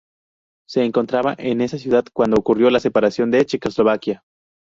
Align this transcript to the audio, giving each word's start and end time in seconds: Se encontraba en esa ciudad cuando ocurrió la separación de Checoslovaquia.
Se 0.67 0.83
encontraba 0.83 1.35
en 1.37 1.61
esa 1.61 1.77
ciudad 1.77 2.03
cuando 2.11 2.35
ocurrió 2.35 2.71
la 2.71 2.79
separación 2.79 3.29
de 3.29 3.45
Checoslovaquia. 3.45 4.23